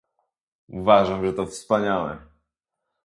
[0.67, 2.17] Uważam, że to wspaniałe